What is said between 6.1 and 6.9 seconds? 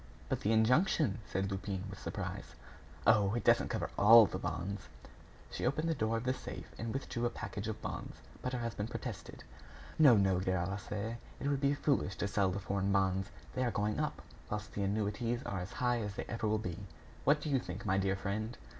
of the safe